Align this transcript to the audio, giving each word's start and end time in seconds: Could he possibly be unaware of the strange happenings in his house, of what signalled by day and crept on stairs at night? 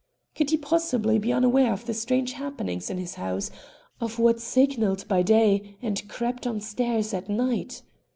Could 0.33 0.49
he 0.49 0.57
possibly 0.57 1.19
be 1.19 1.31
unaware 1.31 1.71
of 1.71 1.85
the 1.85 1.93
strange 1.93 2.31
happenings 2.31 2.89
in 2.89 2.97
his 2.97 3.13
house, 3.21 3.51
of 3.99 4.17
what 4.17 4.39
signalled 4.41 5.07
by 5.07 5.21
day 5.21 5.77
and 5.79 6.09
crept 6.09 6.47
on 6.47 6.59
stairs 6.59 7.13
at 7.13 7.29
night? 7.29 7.83